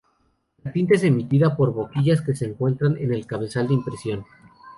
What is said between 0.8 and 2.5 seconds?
es emitida por boquillas que se